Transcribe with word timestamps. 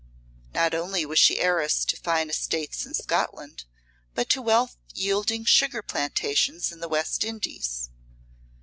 Not 0.55 0.73
only 0.73 1.05
was 1.05 1.19
she 1.19 1.37
heiress 1.37 1.85
to 1.85 1.95
fine 1.95 2.31
estates 2.31 2.87
in 2.87 2.95
Scotland, 2.95 3.65
but 4.15 4.29
to 4.29 4.41
wealth 4.41 4.75
yielding 4.95 5.45
sugar 5.45 5.83
plantations 5.83 6.71
in 6.71 6.79
the 6.79 6.89
West 6.89 7.23
Indies. 7.23 7.91